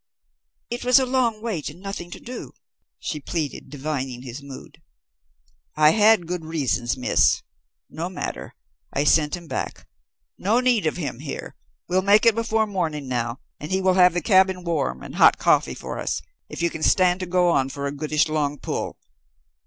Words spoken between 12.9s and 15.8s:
now, and he will have the cabin warm and hot coffee